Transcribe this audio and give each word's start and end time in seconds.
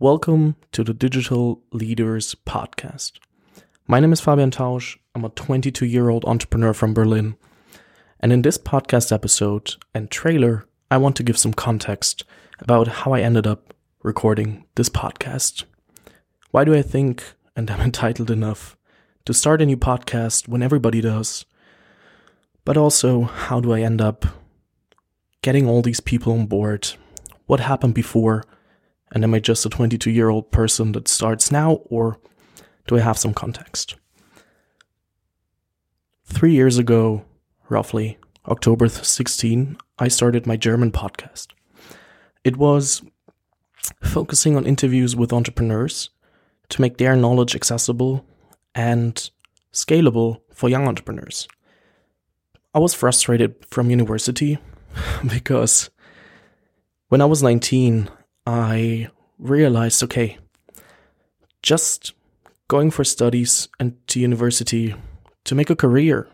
Welcome 0.00 0.56
to 0.72 0.82
the 0.82 0.92
Digital 0.92 1.62
Leaders 1.70 2.34
Podcast. 2.44 3.12
My 3.86 4.00
name 4.00 4.12
is 4.12 4.20
Fabian 4.20 4.50
Tausch. 4.50 4.96
I'm 5.14 5.24
a 5.24 5.28
22 5.28 5.86
year 5.86 6.10
old 6.10 6.24
entrepreneur 6.24 6.74
from 6.74 6.92
Berlin. 6.92 7.36
And 8.18 8.32
in 8.32 8.42
this 8.42 8.58
podcast 8.58 9.12
episode 9.12 9.76
and 9.94 10.10
trailer, 10.10 10.66
I 10.90 10.96
want 10.96 11.14
to 11.16 11.22
give 11.22 11.38
some 11.38 11.54
context 11.54 12.24
about 12.58 12.88
how 12.88 13.12
I 13.12 13.20
ended 13.20 13.46
up 13.46 13.72
recording 14.02 14.64
this 14.74 14.88
podcast. 14.88 15.62
Why 16.50 16.64
do 16.64 16.74
I 16.74 16.82
think, 16.82 17.22
and 17.54 17.70
I'm 17.70 17.80
entitled 17.92 18.32
enough, 18.32 18.76
to 19.26 19.32
start 19.32 19.62
a 19.62 19.66
new 19.66 19.76
podcast 19.76 20.48
when 20.48 20.60
everybody 20.60 21.02
does? 21.02 21.44
But 22.64 22.76
also, 22.76 23.22
how 23.22 23.60
do 23.60 23.72
I 23.72 23.82
end 23.82 24.02
up 24.02 24.26
getting 25.40 25.68
all 25.68 25.82
these 25.82 26.00
people 26.00 26.32
on 26.32 26.46
board? 26.46 26.88
What 27.46 27.60
happened 27.60 27.94
before? 27.94 28.42
And 29.14 29.22
am 29.22 29.32
I 29.32 29.38
just 29.38 29.64
a 29.64 29.68
22 29.68 30.10
year 30.10 30.28
old 30.28 30.50
person 30.50 30.90
that 30.92 31.06
starts 31.06 31.52
now, 31.52 31.74
or 31.84 32.18
do 32.88 32.96
I 32.96 33.00
have 33.00 33.16
some 33.16 33.32
context? 33.32 33.94
Three 36.24 36.52
years 36.52 36.78
ago, 36.78 37.24
roughly, 37.68 38.18
October 38.48 38.88
16, 38.88 39.78
I 40.00 40.08
started 40.08 40.46
my 40.46 40.56
German 40.56 40.90
podcast. 40.90 41.46
It 42.42 42.56
was 42.56 43.02
focusing 44.02 44.56
on 44.56 44.66
interviews 44.66 45.14
with 45.14 45.32
entrepreneurs 45.32 46.10
to 46.70 46.80
make 46.80 46.98
their 46.98 47.14
knowledge 47.14 47.54
accessible 47.54 48.26
and 48.74 49.30
scalable 49.72 50.40
for 50.52 50.68
young 50.68 50.88
entrepreneurs. 50.88 51.46
I 52.74 52.80
was 52.80 52.94
frustrated 52.94 53.54
from 53.66 53.90
university 53.90 54.58
because 55.26 55.90
when 57.08 57.20
I 57.20 57.26
was 57.26 57.42
19, 57.42 58.08
I 58.46 59.08
realized 59.38 60.02
okay, 60.04 60.38
just 61.62 62.12
going 62.68 62.90
for 62.90 63.04
studies 63.04 63.68
and 63.78 63.94
to 64.08 64.20
university 64.20 64.94
to 65.44 65.54
make 65.54 65.70
a 65.70 65.76
career 65.76 66.28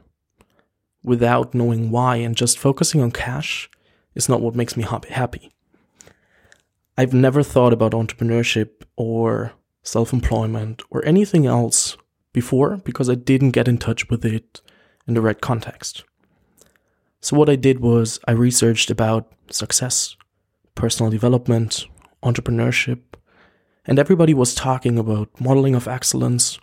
without 1.03 1.55
knowing 1.55 1.91
why 1.91 2.17
and 2.17 2.37
just 2.37 2.59
focusing 2.59 3.01
on 3.01 3.11
cash 3.11 3.71
is 4.15 4.29
not 4.29 4.41
what 4.41 4.55
makes 4.55 4.77
me 4.77 4.85
happy. 4.85 5.53
I've 6.99 7.15
never 7.15 7.43
thought 7.43 7.73
about 7.73 7.93
entrepreneurship 7.93 8.83
or 8.97 9.53
self 9.83 10.13
employment 10.13 10.83
or 10.91 11.05
anything 11.05 11.47
else 11.47 11.97
before 12.33 12.77
because 12.79 13.09
I 13.09 13.15
didn't 13.15 13.53
get 13.53 13.69
in 13.69 13.79
touch 13.79 14.09
with 14.11 14.25
it 14.25 14.61
in 15.07 15.15
the 15.15 15.23
right 15.23 15.41
context. 15.41 16.05
So, 17.21 17.37
what 17.37 17.49
I 17.49 17.57
did 17.57 17.81
was 17.81 18.19
I 18.27 18.33
researched 18.33 18.91
about 18.91 19.33
success, 19.51 20.17
personal 20.75 21.11
development, 21.11 21.87
entrepreneurship, 22.23 23.01
and 23.87 23.99
everybody 23.99 24.35
was 24.35 24.55
talking 24.55 24.99
about 24.99 25.29
modeling 25.41 25.75
of 25.75 25.89
excellence 25.89 26.59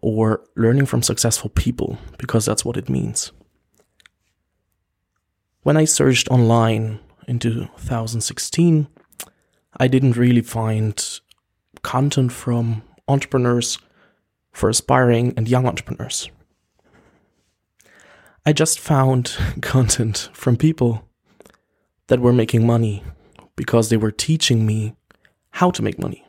or 0.00 0.44
learning 0.56 0.86
from 0.86 1.02
successful 1.02 1.50
people 1.50 1.98
because 2.18 2.44
that's 2.44 2.64
what 2.64 2.76
it 2.76 2.88
means. 2.88 3.32
When 5.62 5.76
I 5.76 5.86
searched 5.86 6.28
online 6.30 7.00
in 7.26 7.38
2016, 7.38 8.86
I 9.78 9.88
didn't 9.88 10.16
really 10.16 10.42
find 10.42 11.20
content 11.82 12.32
from 12.32 12.82
entrepreneurs 13.08 13.78
for 14.52 14.68
aspiring 14.68 15.34
and 15.36 15.48
young 15.48 15.66
entrepreneurs. 15.66 16.30
I 18.46 18.52
just 18.52 18.78
found 18.78 19.36
content 19.62 20.28
from 20.32 20.56
people 20.56 21.08
that 22.08 22.20
were 22.20 22.32
making 22.32 22.66
money 22.66 23.02
because 23.56 23.88
they 23.88 23.96
were 23.96 24.10
teaching 24.10 24.66
me 24.66 24.94
how 25.50 25.70
to 25.70 25.82
make 25.82 25.98
money. 25.98 26.26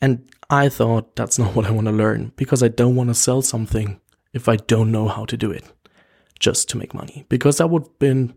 And 0.00 0.28
I 0.50 0.68
thought 0.68 1.16
that's 1.16 1.38
not 1.38 1.54
what 1.56 1.66
I 1.66 1.70
want 1.70 1.86
to 1.86 1.92
learn 1.92 2.32
because 2.36 2.62
I 2.62 2.68
don't 2.68 2.96
want 2.96 3.10
to 3.10 3.14
sell 3.14 3.42
something 3.42 4.00
if 4.32 4.48
I 4.48 4.56
don't 4.56 4.92
know 4.92 5.08
how 5.08 5.24
to 5.26 5.36
do 5.36 5.50
it 5.50 5.64
just 6.38 6.68
to 6.70 6.78
make 6.78 6.94
money. 6.94 7.24
Because 7.28 7.58
that 7.58 7.70
would 7.70 7.82
have 7.82 7.98
been 7.98 8.34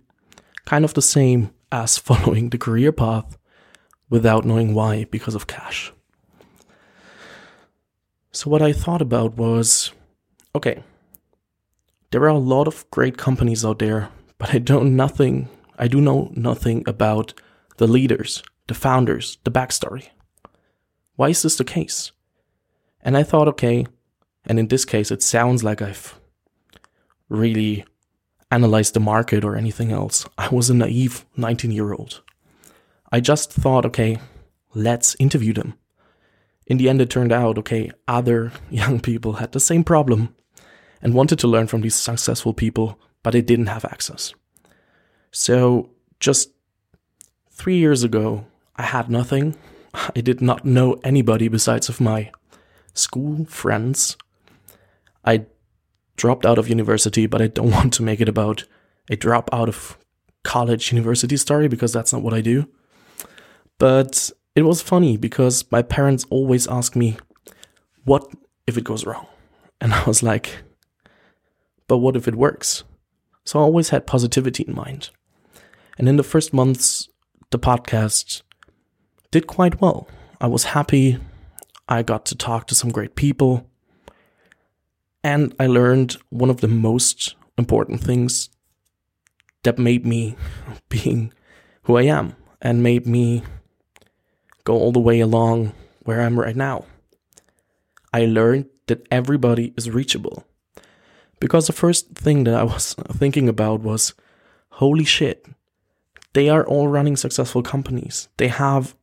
kind 0.65 0.85
of 0.85 0.93
the 0.93 1.01
same 1.01 1.51
as 1.71 1.97
following 2.09 2.49
the 2.49 2.57
career 2.57 2.91
path 2.91 3.37
without 4.09 4.45
knowing 4.45 4.73
why 4.73 5.05
because 5.05 5.35
of 5.35 5.47
cash. 5.47 5.91
So, 8.33 8.49
what 8.49 8.61
I 8.61 8.71
thought 8.71 9.01
about 9.01 9.35
was 9.35 9.91
okay, 10.55 10.83
there 12.11 12.23
are 12.23 12.29
a 12.29 12.37
lot 12.37 12.67
of 12.67 12.89
great 12.89 13.17
companies 13.17 13.65
out 13.65 13.79
there, 13.79 14.09
but 14.37 14.53
I 14.53 14.57
don't 14.57 14.95
nothing 14.95 15.49
I 15.77 15.87
do 15.87 15.99
know 15.99 16.31
nothing 16.35 16.83
about 16.87 17.33
the 17.81 17.87
leaders, 17.87 18.43
the 18.67 18.75
founders, 18.75 19.39
the 19.43 19.49
backstory. 19.49 20.09
Why 21.15 21.29
is 21.29 21.41
this 21.41 21.55
the 21.55 21.63
case? 21.63 22.11
And 23.01 23.17
I 23.17 23.23
thought, 23.23 23.47
okay, 23.47 23.87
and 24.45 24.59
in 24.59 24.67
this 24.67 24.85
case, 24.85 25.09
it 25.09 25.23
sounds 25.23 25.63
like 25.63 25.81
I've 25.81 26.19
really 27.27 27.83
analyzed 28.51 28.93
the 28.93 28.99
market 28.99 29.43
or 29.43 29.55
anything 29.55 29.91
else. 29.91 30.27
I 30.37 30.47
was 30.49 30.69
a 30.69 30.75
naive 30.75 31.25
19 31.37 31.71
year 31.71 31.91
old. 31.91 32.21
I 33.11 33.19
just 33.19 33.51
thought, 33.51 33.87
okay, 33.87 34.19
let's 34.75 35.15
interview 35.19 35.51
them. 35.51 35.73
In 36.67 36.77
the 36.77 36.87
end, 36.87 37.01
it 37.01 37.09
turned 37.09 37.31
out, 37.31 37.57
okay, 37.57 37.89
other 38.07 38.51
young 38.69 38.99
people 38.99 39.33
had 39.33 39.53
the 39.53 39.59
same 39.59 39.83
problem 39.83 40.35
and 41.01 41.15
wanted 41.15 41.39
to 41.39 41.47
learn 41.47 41.65
from 41.65 41.81
these 41.81 41.95
successful 41.95 42.53
people, 42.53 42.99
but 43.23 43.31
they 43.31 43.41
didn't 43.41 43.73
have 43.73 43.85
access. 43.85 44.35
So 45.31 45.89
just 46.19 46.51
three 47.51 47.77
years 47.77 48.03
ago, 48.03 48.45
I 48.75 48.83
had 48.83 49.09
nothing. 49.09 49.55
I 49.93 50.21
did 50.21 50.41
not 50.41 50.65
know 50.65 50.99
anybody 51.03 51.47
besides 51.47 51.89
of 51.89 52.01
my 52.01 52.31
school 52.93 53.45
friends. 53.45 54.17
I 55.23 55.45
dropped 56.15 56.45
out 56.45 56.57
of 56.57 56.69
university, 56.69 57.27
but 57.27 57.41
I 57.41 57.47
don't 57.47 57.71
want 57.77 57.93
to 57.93 58.03
make 58.03 58.21
it 58.21 58.29
about 58.29 58.63
a 59.09 59.15
drop 59.15 59.49
out 59.53 59.69
of 59.69 59.97
college 60.43 60.91
university 60.91 61.37
story 61.37 61.67
because 61.67 61.93
that's 61.93 62.13
not 62.13 62.23
what 62.23 62.33
I 62.33 62.41
do. 62.41 62.67
But 63.77 64.31
it 64.55 64.63
was 64.63 64.81
funny 64.81 65.17
because 65.17 65.69
my 65.71 65.81
parents 65.81 66.25
always 66.29 66.67
ask 66.67 66.95
me, 66.95 67.17
What 68.05 68.31
if 68.67 68.77
it 68.77 68.83
goes 68.83 69.05
wrong? 69.05 69.27
And 69.81 69.95
I 69.95 70.03
was 70.03 70.21
like, 70.21 70.63
But 71.87 71.97
what 71.97 72.15
if 72.15 72.27
it 72.27 72.35
works? 72.35 72.83
So 73.45 73.59
I 73.59 73.63
always 73.63 73.89
had 73.89 74.05
positivity 74.05 74.63
in 74.67 74.75
mind. 74.75 75.09
And 75.97 76.07
in 76.07 76.17
the 76.17 76.23
first 76.23 76.53
months, 76.53 77.09
the 77.51 77.59
podcast 77.59 78.41
did 79.29 79.45
quite 79.45 79.79
well. 79.79 80.07
I 80.39 80.47
was 80.47 80.63
happy. 80.63 81.19
I 81.87 82.01
got 82.01 82.25
to 82.27 82.35
talk 82.35 82.67
to 82.67 82.75
some 82.75 82.91
great 82.91 83.15
people. 83.15 83.69
And 85.23 85.53
I 85.59 85.67
learned 85.67 86.17
one 86.29 86.49
of 86.49 86.61
the 86.61 86.67
most 86.67 87.35
important 87.57 88.01
things 88.01 88.49
that 89.63 89.77
made 89.77 90.05
me 90.05 90.35
being 90.89 91.33
who 91.83 91.97
I 91.97 92.03
am 92.03 92.35
and 92.61 92.81
made 92.81 93.05
me 93.05 93.43
go 94.63 94.73
all 94.73 94.91
the 94.91 94.99
way 94.99 95.19
along 95.19 95.73
where 96.03 96.21
I'm 96.21 96.39
right 96.39 96.55
now. 96.55 96.85
I 98.13 98.25
learned 98.25 98.65
that 98.87 99.07
everybody 99.11 99.73
is 99.77 99.89
reachable. 99.89 100.45
Because 101.39 101.67
the 101.67 101.73
first 101.73 102.09
thing 102.15 102.43
that 102.45 102.53
I 102.53 102.63
was 102.63 102.93
thinking 103.11 103.49
about 103.49 103.81
was 103.81 104.13
holy 104.69 105.03
shit, 105.03 105.45
they 106.33 106.49
are 106.49 106.65
all 106.65 106.87
running 106.87 107.17
successful 107.17 107.61
companies. 107.61 108.29
They 108.37 108.47
have, 108.47 108.95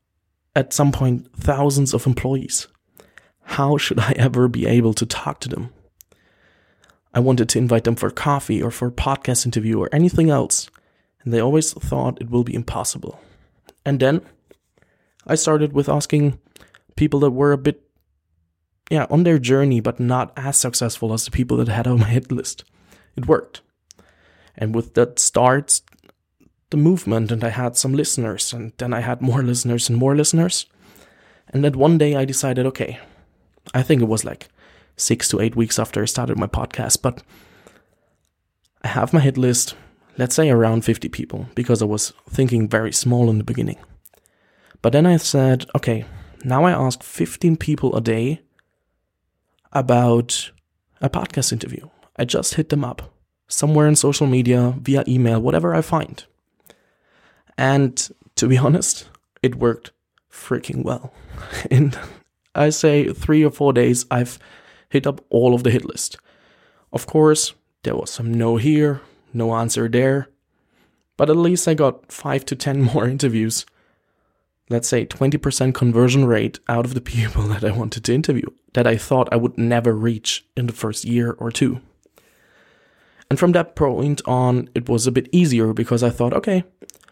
at 0.56 0.72
some 0.72 0.92
point, 0.92 1.28
thousands 1.36 1.94
of 1.94 2.06
employees. 2.06 2.68
How 3.42 3.76
should 3.76 3.98
I 3.98 4.12
ever 4.16 4.48
be 4.48 4.66
able 4.66 4.94
to 4.94 5.06
talk 5.06 5.40
to 5.40 5.48
them? 5.48 5.70
I 7.14 7.20
wanted 7.20 7.48
to 7.50 7.58
invite 7.58 7.84
them 7.84 7.96
for 7.96 8.10
coffee 8.10 8.62
or 8.62 8.70
for 8.70 8.88
a 8.88 8.92
podcast 8.92 9.46
interview 9.46 9.78
or 9.78 9.88
anything 9.92 10.30
else, 10.30 10.70
and 11.22 11.32
they 11.32 11.40
always 11.40 11.72
thought 11.72 12.20
it 12.20 12.30
will 12.30 12.44
be 12.44 12.54
impossible. 12.54 13.20
And 13.84 14.00
then 14.00 14.20
I 15.26 15.34
started 15.34 15.72
with 15.72 15.88
asking 15.88 16.38
people 16.96 17.20
that 17.20 17.30
were 17.30 17.52
a 17.52 17.58
bit, 17.58 17.82
yeah, 18.90 19.06
on 19.10 19.24
their 19.24 19.38
journey, 19.38 19.80
but 19.80 19.98
not 19.98 20.32
as 20.36 20.58
successful 20.58 21.12
as 21.12 21.24
the 21.24 21.30
people 21.30 21.56
that 21.58 21.68
had 21.68 21.86
on 21.86 22.00
my 22.00 22.08
hit 22.08 22.30
list. 22.40 22.64
It 23.16 23.26
worked. 23.26 23.62
And 24.56 24.74
with 24.74 24.94
that 24.94 25.18
starts 25.18 25.82
the 26.70 26.76
movement, 26.76 27.30
and 27.32 27.42
I 27.42 27.48
had 27.48 27.76
some 27.76 27.94
listeners, 27.94 28.52
and 28.52 28.72
then 28.78 28.92
I 28.92 29.00
had 29.00 29.20
more 29.20 29.42
listeners 29.42 29.88
and 29.88 29.98
more 29.98 30.16
listeners. 30.16 30.66
And 31.48 31.64
then 31.64 31.78
one 31.78 31.98
day 31.98 32.14
I 32.14 32.24
decided, 32.24 32.66
okay, 32.66 32.98
I 33.74 33.82
think 33.82 34.02
it 34.02 34.08
was 34.08 34.24
like 34.24 34.48
six 34.96 35.28
to 35.28 35.40
eight 35.40 35.56
weeks 35.56 35.78
after 35.78 36.02
I 36.02 36.06
started 36.06 36.38
my 36.38 36.46
podcast, 36.46 37.02
but 37.02 37.22
I 38.82 38.88
have 38.88 39.12
my 39.12 39.20
hit 39.20 39.38
list, 39.38 39.74
let's 40.18 40.34
say 40.34 40.50
around 40.50 40.84
50 40.84 41.08
people, 41.08 41.48
because 41.54 41.80
I 41.80 41.86
was 41.86 42.12
thinking 42.28 42.68
very 42.68 42.92
small 42.92 43.30
in 43.30 43.38
the 43.38 43.44
beginning. 43.44 43.78
But 44.82 44.92
then 44.92 45.06
I 45.06 45.16
said, 45.16 45.66
okay, 45.76 46.04
now 46.44 46.64
I 46.64 46.72
ask 46.72 47.02
15 47.02 47.56
people 47.56 47.96
a 47.96 48.00
day 48.00 48.42
about 49.72 50.50
a 51.00 51.10
podcast 51.10 51.52
interview. 51.52 51.88
I 52.16 52.24
just 52.24 52.54
hit 52.54 52.68
them 52.68 52.84
up 52.84 53.14
somewhere 53.48 53.88
in 53.88 53.96
social 53.96 54.26
media, 54.26 54.74
via 54.78 55.02
email, 55.08 55.40
whatever 55.40 55.74
I 55.74 55.80
find. 55.80 56.24
And 57.58 58.08
to 58.36 58.46
be 58.46 58.56
honest, 58.56 59.08
it 59.42 59.56
worked 59.56 59.90
freaking 60.32 60.84
well. 60.84 61.12
In 61.70 61.92
I 62.54 62.70
say 62.70 63.12
three 63.12 63.44
or 63.44 63.50
four 63.50 63.72
days, 63.72 64.06
I've 64.10 64.38
hit 64.88 65.06
up 65.06 65.24
all 65.28 65.54
of 65.54 65.64
the 65.64 65.70
hit 65.70 65.84
list. 65.84 66.16
Of 66.92 67.06
course, 67.06 67.52
there 67.82 67.94
was 67.94 68.10
some 68.10 68.32
no 68.32 68.56
here, 68.56 69.02
no 69.34 69.54
answer 69.54 69.88
there, 69.88 70.28
but 71.16 71.28
at 71.28 71.36
least 71.36 71.68
I 71.68 71.74
got 71.74 72.10
five 72.10 72.44
to 72.46 72.56
ten 72.56 72.82
more 72.94 73.06
interviews. 73.06 73.66
Let's 74.70 74.88
say 74.88 75.06
20% 75.06 75.74
conversion 75.74 76.26
rate 76.26 76.58
out 76.68 76.84
of 76.84 76.94
the 76.94 77.00
people 77.14 77.42
that 77.44 77.64
I 77.64 77.70
wanted 77.70 78.04
to 78.04 78.14
interview 78.14 78.48
that 78.74 78.86
I 78.86 78.96
thought 78.96 79.32
I 79.32 79.36
would 79.36 79.56
never 79.58 79.94
reach 79.94 80.44
in 80.56 80.66
the 80.66 80.72
first 80.72 81.04
year 81.04 81.32
or 81.32 81.50
two. 81.50 81.80
And 83.30 83.38
from 83.38 83.52
that 83.52 83.76
point 83.76 84.22
on, 84.26 84.68
it 84.74 84.88
was 84.88 85.06
a 85.06 85.12
bit 85.12 85.28
easier 85.32 85.72
because 85.72 86.02
I 86.02 86.10
thought, 86.10 86.32
okay, 86.32 86.64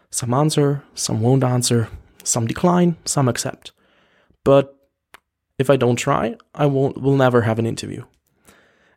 some 0.09 0.33
answer, 0.33 0.83
some 0.93 1.21
won't 1.21 1.43
answer, 1.43 1.89
some 2.23 2.47
decline, 2.47 2.95
some 3.05 3.27
accept. 3.27 3.71
But 4.43 4.75
if 5.57 5.69
I 5.69 5.75
don't 5.75 5.95
try, 5.95 6.35
I 6.53 6.65
won't 6.65 7.01
will 7.01 7.15
never 7.15 7.41
have 7.41 7.59
an 7.59 7.65
interview. 7.65 8.03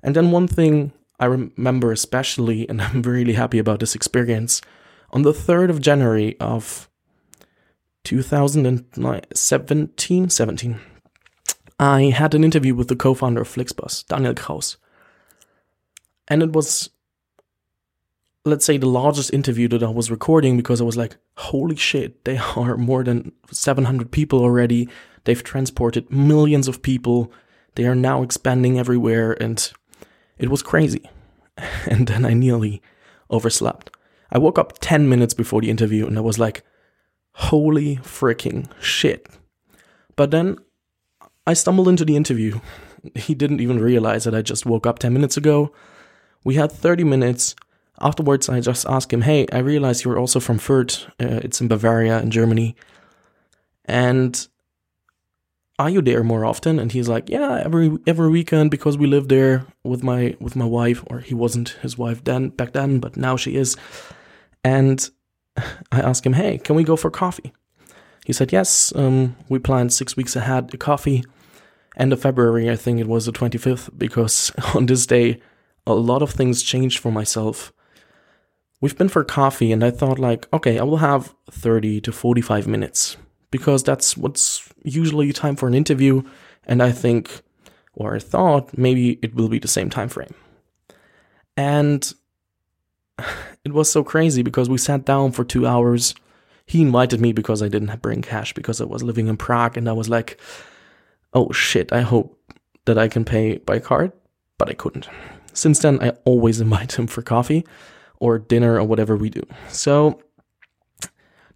And 0.02 0.16
then 0.16 0.30
one 0.30 0.48
thing 0.48 0.92
I 1.18 1.26
remember 1.26 1.92
especially, 1.92 2.68
and 2.68 2.80
I'm 2.80 3.02
really 3.02 3.34
happy 3.34 3.58
about 3.58 3.80
this 3.80 3.94
experience, 3.94 4.62
on 5.12 5.22
the 5.22 5.32
3rd 5.32 5.70
of 5.70 5.80
January 5.80 6.38
of 6.38 6.88
2017, 8.04 10.30
17, 10.30 10.80
I 11.78 12.02
had 12.10 12.34
an 12.34 12.44
interview 12.44 12.74
with 12.74 12.88
the 12.88 12.96
co-founder 12.96 13.40
of 13.40 13.48
Flixbus, 13.48 14.06
Daniel 14.06 14.34
Krauss. 14.34 14.76
And 16.28 16.42
it 16.42 16.52
was 16.52 16.90
let's 18.50 18.64
say 18.64 18.76
the 18.76 18.86
largest 18.86 19.32
interview 19.32 19.68
that 19.68 19.82
I 19.82 19.88
was 19.88 20.10
recording 20.10 20.56
because 20.56 20.80
I 20.80 20.84
was 20.84 20.96
like, 20.96 21.16
holy 21.36 21.76
shit, 21.76 22.24
they 22.24 22.36
are 22.56 22.76
more 22.76 23.04
than 23.04 23.32
700 23.50 24.10
people 24.10 24.40
already. 24.40 24.88
They've 25.24 25.42
transported 25.42 26.10
millions 26.10 26.68
of 26.68 26.82
people. 26.82 27.32
They 27.76 27.86
are 27.86 27.94
now 27.94 28.22
expanding 28.22 28.78
everywhere 28.78 29.40
and 29.40 29.72
it 30.38 30.50
was 30.50 30.62
crazy. 30.62 31.08
And 31.86 32.06
then 32.06 32.24
I 32.24 32.32
nearly 32.32 32.80
overslept. 33.28 33.90
I 34.32 34.38
woke 34.38 34.58
up 34.58 34.78
10 34.80 35.08
minutes 35.08 35.34
before 35.34 35.60
the 35.60 35.70
interview 35.70 36.06
and 36.06 36.16
I 36.16 36.22
was 36.22 36.38
like, 36.38 36.62
holy 37.34 37.96
freaking 37.96 38.66
shit. 38.80 39.28
But 40.16 40.30
then 40.30 40.56
I 41.46 41.54
stumbled 41.54 41.88
into 41.88 42.04
the 42.04 42.16
interview. 42.16 42.60
He 43.14 43.34
didn't 43.34 43.60
even 43.60 43.78
realize 43.80 44.24
that 44.24 44.34
I 44.34 44.42
just 44.42 44.66
woke 44.66 44.86
up 44.86 44.98
10 44.98 45.12
minutes 45.14 45.38
ago. 45.38 45.72
We 46.44 46.56
had 46.56 46.70
30 46.70 47.04
minutes 47.04 47.54
Afterwards, 48.00 48.48
I 48.48 48.60
just 48.60 48.86
asked 48.86 49.12
him, 49.12 49.22
"Hey, 49.22 49.46
I 49.52 49.58
realize 49.58 50.04
you're 50.04 50.18
also 50.18 50.40
from 50.40 50.58
Fürth. 50.58 51.06
Uh, 51.20 51.40
it's 51.44 51.60
in 51.60 51.68
Bavaria, 51.68 52.20
in 52.20 52.30
Germany, 52.30 52.74
and 53.84 54.48
are 55.78 55.90
you 55.90 56.00
there 56.00 56.24
more 56.24 56.46
often?" 56.46 56.78
And 56.78 56.92
he's 56.92 57.08
like, 57.08 57.28
"Yeah, 57.28 57.60
every 57.62 57.98
every 58.06 58.30
weekend 58.30 58.70
because 58.70 58.96
we 58.96 59.06
live 59.06 59.28
there 59.28 59.66
with 59.84 60.02
my 60.02 60.34
with 60.40 60.56
my 60.56 60.64
wife, 60.64 61.04
or 61.08 61.18
he 61.20 61.34
wasn't 61.34 61.70
his 61.82 61.98
wife 61.98 62.24
then 62.24 62.48
back 62.50 62.72
then, 62.72 63.00
but 63.00 63.16
now 63.16 63.36
she 63.36 63.56
is." 63.56 63.76
And 64.64 65.10
I 65.92 66.00
asked 66.00 66.24
him, 66.24 66.34
"Hey, 66.34 66.58
can 66.58 66.76
we 66.76 66.84
go 66.84 66.96
for 66.96 67.10
coffee?" 67.10 67.52
He 68.24 68.32
said, 68.32 68.52
"Yes. 68.52 68.92
Um, 68.96 69.36
we 69.50 69.58
planned 69.58 69.92
six 69.92 70.16
weeks 70.16 70.36
ahead 70.36 70.72
a 70.72 70.78
coffee." 70.78 71.24
End 71.96 72.12
of 72.12 72.22
February, 72.22 72.70
I 72.70 72.76
think 72.76 73.00
it 73.00 73.08
was 73.08 73.26
the 73.26 73.32
25th, 73.32 73.90
because 73.98 74.52
on 74.74 74.86
this 74.86 75.06
day, 75.06 75.40
a 75.86 75.92
lot 75.92 76.22
of 76.22 76.30
things 76.30 76.62
changed 76.62 76.98
for 77.00 77.10
myself 77.10 77.72
We've 78.80 78.96
been 78.96 79.10
for 79.10 79.24
coffee, 79.24 79.72
and 79.72 79.84
I 79.84 79.90
thought, 79.90 80.18
like, 80.18 80.48
okay, 80.52 80.78
I 80.78 80.84
will 80.84 80.98
have 80.98 81.34
30 81.50 82.00
to 82.00 82.12
45 82.12 82.66
minutes 82.66 83.18
because 83.50 83.82
that's 83.82 84.16
what's 84.16 84.72
usually 84.82 85.32
time 85.32 85.56
for 85.56 85.68
an 85.68 85.74
interview. 85.74 86.22
And 86.64 86.82
I 86.82 86.90
think, 86.90 87.42
or 87.92 88.14
I 88.14 88.20
thought, 88.20 88.76
maybe 88.78 89.18
it 89.22 89.34
will 89.34 89.48
be 89.48 89.58
the 89.58 89.68
same 89.68 89.90
time 89.90 90.08
frame. 90.08 90.34
And 91.58 92.10
it 93.64 93.72
was 93.72 93.92
so 93.92 94.02
crazy 94.02 94.42
because 94.42 94.70
we 94.70 94.78
sat 94.78 95.04
down 95.04 95.32
for 95.32 95.44
two 95.44 95.66
hours. 95.66 96.14
He 96.64 96.80
invited 96.80 97.20
me 97.20 97.32
because 97.32 97.62
I 97.62 97.68
didn't 97.68 98.00
bring 98.00 98.22
cash 98.22 98.54
because 98.54 98.80
I 98.80 98.84
was 98.84 99.02
living 99.02 99.26
in 99.26 99.36
Prague, 99.36 99.76
and 99.76 99.90
I 99.90 99.92
was 99.92 100.08
like, 100.08 100.40
oh 101.34 101.52
shit, 101.52 101.92
I 101.92 102.00
hope 102.00 102.38
that 102.86 102.96
I 102.96 103.08
can 103.08 103.26
pay 103.26 103.58
by 103.58 103.78
card, 103.78 104.12
but 104.56 104.70
I 104.70 104.72
couldn't. 104.72 105.06
Since 105.52 105.80
then, 105.80 106.00
I 106.00 106.10
always 106.24 106.60
invite 106.62 106.98
him 106.98 107.06
for 107.06 107.20
coffee 107.20 107.66
or 108.20 108.38
dinner 108.38 108.78
or 108.78 108.84
whatever 108.84 109.16
we 109.16 109.30
do. 109.30 109.42
So 109.68 110.20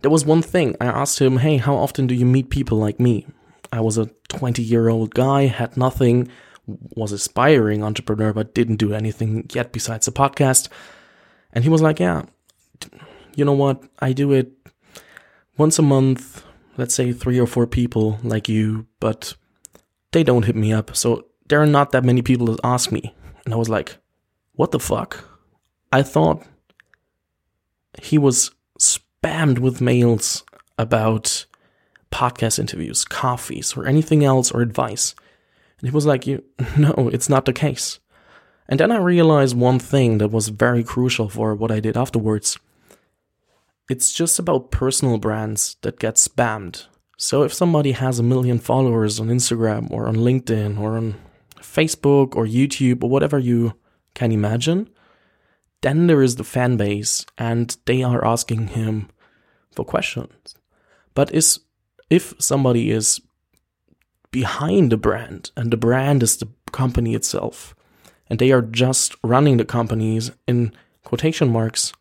there 0.01 0.11
was 0.11 0.25
one 0.25 0.43
thing. 0.43 0.77
I 0.81 0.87
asked 0.87 1.21
him, 1.21 1.39
hey, 1.39 1.59
how 1.59 1.77
often 1.77 2.07
do 2.07 2.15
you 2.15 2.27
meet 2.27 2.51
people 2.51 2.79
like 2.79 2.99
me? 2.99 3.27
I 3.73 3.81
was 3.81 3.97
a 3.97 4.11
20 4.29 4.63
year 4.63 4.89
old 4.89 5.15
guy, 5.15 5.47
had 5.47 5.77
nothing, 5.77 6.29
was 6.67 7.13
aspiring 7.13 7.83
entrepreneur, 7.83 8.33
but 8.33 8.55
didn't 8.55 8.77
do 8.77 8.93
anything 8.93 9.49
yet 9.53 9.73
besides 9.73 10.09
a 10.09 10.13
podcast. 10.13 10.69
And 11.53 11.65
he 11.65 11.71
was 11.71 11.83
like, 11.83 12.01
yeah, 12.01 12.23
you 13.37 13.45
know 13.45 13.53
what? 13.53 13.83
I 14.01 14.13
do 14.13 14.33
it 14.33 14.53
once 15.57 15.79
a 15.79 15.83
month, 15.83 16.43
let's 16.77 16.95
say 16.95 17.13
three 17.13 17.39
or 17.39 17.47
four 17.47 17.67
people 17.67 18.19
like 18.23 18.49
you, 18.49 18.87
but 19.01 19.35
they 20.13 20.25
don't 20.25 20.45
hit 20.45 20.57
me 20.57 20.73
up. 20.73 20.97
So 20.97 21.27
there 21.49 21.61
are 21.61 21.67
not 21.67 21.93
that 21.93 22.05
many 22.05 22.23
people 22.23 22.47
that 22.47 22.61
ask 22.65 22.91
me. 22.91 23.15
And 23.45 23.55
I 23.55 23.57
was 23.57 23.69
like, 23.69 23.97
what 24.53 24.71
the 24.71 24.81
fuck? 24.81 25.25
I 25.93 26.03
thought 26.03 26.45
he 28.03 28.19
was 28.19 28.51
spammed 28.79 29.59
with 29.59 29.81
mails 29.81 30.45
about 30.79 31.47
podcast 32.11 32.59
interviews, 32.59 33.05
coffees, 33.05 33.77
or 33.77 33.87
anything 33.87 34.25
else 34.25 34.53
or 34.53 34.61
advice. 34.61 35.15
And 35.79 35.89
he 35.89 35.95
was 35.95 36.07
like, 36.07 36.27
"You 36.27 36.45
no, 36.79 37.11
it's 37.13 37.29
not 37.29 37.45
the 37.45 37.53
case." 37.53 38.01
And 38.69 38.81
then 38.81 38.91
I 38.91 38.97
realized 38.97 39.57
one 39.57 39.79
thing 39.79 40.19
that 40.19 40.29
was 40.29 40.49
very 40.49 40.83
crucial 40.83 41.29
for 41.29 41.55
what 41.55 41.71
I 41.71 41.81
did 41.81 41.97
afterwards. 41.97 42.59
It's 43.91 44.13
just 44.13 44.39
about 44.39 44.71
personal 44.71 45.19
brands 45.19 45.77
that 45.83 45.99
get 45.99 46.15
spammed. 46.15 46.87
So 47.19 47.43
if 47.43 47.53
somebody 47.53 47.93
has 47.93 48.19
a 48.19 48.23
million 48.23 48.59
followers 48.59 49.21
on 49.21 49.29
Instagram 49.29 49.91
or 49.91 50.09
on 50.09 50.17
LinkedIn 50.17 50.81
or 50.81 50.97
on 50.97 51.17
Facebook 51.61 52.35
or 52.35 52.47
YouTube 52.47 53.05
or 53.05 53.11
whatever 53.11 53.39
you 53.39 53.75
can 54.15 54.33
imagine, 54.33 54.89
then 55.85 56.07
there 56.07 56.23
is 56.23 56.37
the 56.37 56.45
fan 56.45 56.79
base, 56.79 57.27
and 57.37 57.77
they 57.85 58.03
are 58.03 58.25
asking 58.25 58.69
him 58.69 59.11
for 59.71 59.85
questions. 59.85 60.55
But 61.13 61.33
is 61.35 61.61
if 62.09 62.33
somebody 62.39 62.91
is 62.91 63.21
behind 64.31 64.91
the 64.91 64.97
brand, 64.97 65.51
and 65.59 65.71
the 65.71 65.77
brand 65.77 66.23
is 66.23 66.39
the 66.39 66.49
company 66.73 67.15
itself, 67.15 67.75
and 68.31 68.39
they 68.39 68.51
are 68.51 68.63
just 68.63 69.15
running 69.23 69.59
the 69.59 69.67
companies 69.67 70.31
in 70.49 70.73
quotation 71.05 71.51
marks, 71.51 71.93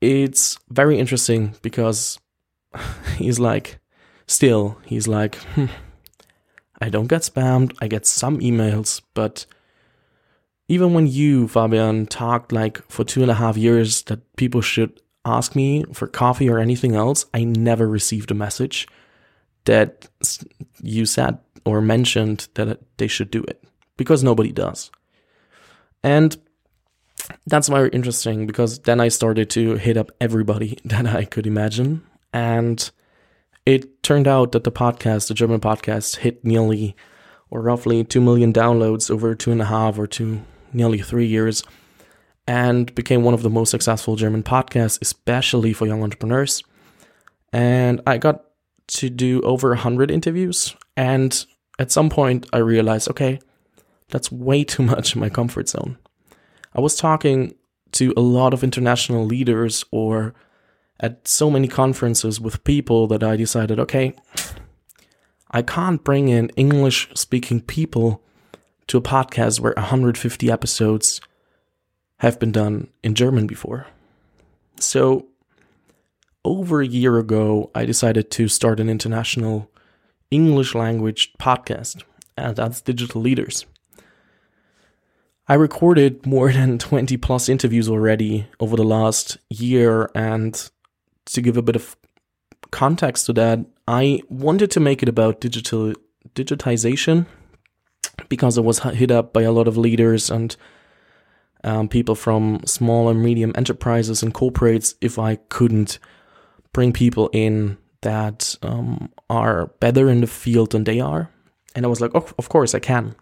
it's 0.00 0.58
very 0.68 0.98
interesting 0.98 1.54
because 1.62 2.18
he's 3.16 3.38
like, 3.38 3.78
still, 4.26 4.76
he's 4.84 5.06
like, 5.06 5.36
hmm, 5.54 5.66
I 6.80 6.88
don't 6.88 7.06
get 7.06 7.22
spammed, 7.22 7.76
I 7.80 7.86
get 7.86 8.06
some 8.06 8.40
emails, 8.40 9.02
but 9.14 9.46
even 10.70 10.94
when 10.94 11.08
you, 11.08 11.48
Fabian, 11.48 12.06
talked 12.06 12.52
like 12.52 12.80
for 12.88 13.02
two 13.02 13.22
and 13.22 13.30
a 13.30 13.34
half 13.34 13.56
years 13.56 14.02
that 14.02 14.20
people 14.36 14.60
should 14.60 15.02
ask 15.24 15.56
me 15.56 15.84
for 15.92 16.06
coffee 16.06 16.48
or 16.48 16.60
anything 16.60 16.94
else, 16.94 17.26
I 17.34 17.42
never 17.42 17.88
received 17.88 18.30
a 18.30 18.34
message 18.34 18.86
that 19.64 20.08
you 20.80 21.06
said 21.06 21.38
or 21.64 21.80
mentioned 21.80 22.46
that 22.54 22.78
they 22.98 23.08
should 23.08 23.32
do 23.32 23.42
it 23.42 23.64
because 23.96 24.22
nobody 24.22 24.52
does. 24.52 24.92
And 26.04 26.36
that's 27.48 27.66
very 27.66 27.88
interesting 27.88 28.46
because 28.46 28.78
then 28.78 29.00
I 29.00 29.08
started 29.08 29.50
to 29.50 29.74
hit 29.74 29.96
up 29.96 30.12
everybody 30.20 30.78
that 30.84 31.04
I 31.04 31.24
could 31.24 31.48
imagine. 31.48 32.06
And 32.32 32.88
it 33.66 34.04
turned 34.04 34.28
out 34.28 34.52
that 34.52 34.62
the 34.62 34.70
podcast, 34.70 35.26
the 35.26 35.34
German 35.34 35.58
podcast, 35.58 36.18
hit 36.18 36.44
nearly 36.44 36.94
or 37.50 37.60
roughly 37.60 38.04
2 38.04 38.20
million 38.20 38.52
downloads 38.52 39.10
over 39.10 39.34
two 39.34 39.50
and 39.50 39.60
a 39.60 39.64
half 39.64 39.98
or 39.98 40.06
two 40.06 40.42
nearly 40.72 40.98
three 40.98 41.26
years 41.26 41.62
and 42.46 42.92
became 42.94 43.22
one 43.22 43.34
of 43.34 43.42
the 43.42 43.50
most 43.50 43.70
successful 43.70 44.16
German 44.16 44.42
podcasts, 44.42 44.98
especially 45.02 45.72
for 45.72 45.86
young 45.86 46.02
entrepreneurs. 46.02 46.62
And 47.52 48.00
I 48.06 48.18
got 48.18 48.44
to 48.88 49.10
do 49.10 49.40
over 49.42 49.68
100 49.68 50.10
interviews. 50.10 50.74
And 50.96 51.44
at 51.78 51.92
some 51.92 52.10
point, 52.10 52.46
I 52.52 52.58
realized 52.58 53.08
okay, 53.08 53.40
that's 54.08 54.32
way 54.32 54.64
too 54.64 54.82
much 54.94 55.14
in 55.14 55.20
my 55.20 55.28
comfort 55.28 55.68
zone. 55.68 55.98
I 56.74 56.80
was 56.80 56.96
talking 56.96 57.54
to 57.92 58.12
a 58.16 58.20
lot 58.20 58.54
of 58.54 58.62
international 58.62 59.24
leaders 59.24 59.84
or 59.90 60.34
at 61.00 61.26
so 61.26 61.50
many 61.50 61.66
conferences 61.66 62.40
with 62.40 62.62
people 62.64 63.06
that 63.08 63.22
I 63.22 63.36
decided 63.36 63.78
okay, 63.80 64.14
I 65.50 65.62
can't 65.62 66.02
bring 66.02 66.28
in 66.28 66.50
English 66.50 67.10
speaking 67.14 67.60
people 67.60 68.22
to 68.90 68.98
a 68.98 69.02
podcast 69.02 69.60
where 69.60 69.72
150 69.76 70.50
episodes 70.50 71.20
have 72.18 72.40
been 72.40 72.50
done 72.50 72.88
in 73.04 73.14
German 73.14 73.46
before. 73.46 73.86
So 74.80 75.28
over 76.44 76.80
a 76.80 76.86
year 76.86 77.16
ago, 77.18 77.70
I 77.72 77.84
decided 77.84 78.32
to 78.32 78.48
start 78.48 78.80
an 78.80 78.90
international 78.90 79.70
English 80.32 80.74
language 80.74 81.32
podcast, 81.40 82.02
and 82.36 82.56
that's 82.56 82.80
Digital 82.80 83.20
Leaders. 83.20 83.64
I 85.46 85.54
recorded 85.54 86.26
more 86.26 86.52
than 86.58 86.76
20 86.78 87.16
plus 87.18 87.48
interviews 87.48 87.88
already 87.88 88.48
over 88.58 88.74
the 88.74 88.82
last 88.82 89.38
year, 89.50 90.10
and 90.16 90.68
to 91.26 91.40
give 91.40 91.56
a 91.56 91.62
bit 91.62 91.76
of 91.76 91.96
context 92.72 93.26
to 93.26 93.34
that, 93.34 93.60
I 93.86 94.22
wanted 94.28 94.72
to 94.72 94.80
make 94.80 95.00
it 95.00 95.08
about 95.08 95.40
digital 95.40 95.92
digitization 96.34 97.26
because 98.28 98.58
I 98.58 98.60
was 98.60 98.80
hit 98.80 99.10
up 99.10 99.32
by 99.32 99.42
a 99.42 99.52
lot 99.52 99.68
of 99.68 99.76
leaders 99.76 100.30
and 100.30 100.56
um, 101.64 101.88
people 101.88 102.14
from 102.14 102.60
small 102.64 103.08
and 103.08 103.22
medium 103.22 103.52
enterprises 103.54 104.22
and 104.22 104.34
corporates 104.34 104.94
if 105.00 105.18
I 105.18 105.36
couldn't 105.36 105.98
bring 106.72 106.92
people 106.92 107.28
in 107.32 107.76
that 108.02 108.56
um, 108.62 109.10
are 109.28 109.66
better 109.80 110.08
in 110.08 110.20
the 110.20 110.26
field 110.26 110.72
than 110.72 110.84
they 110.84 111.00
are. 111.00 111.30
And 111.74 111.84
I 111.84 111.88
was 111.88 112.00
like, 112.00 112.12
oh, 112.14 112.26
of 112.38 112.48
course 112.48 112.74
I 112.74 112.78
can. 112.78 113.14